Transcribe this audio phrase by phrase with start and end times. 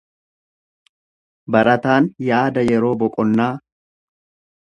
[1.55, 3.51] Barataan yaada yeroo boqonnaa.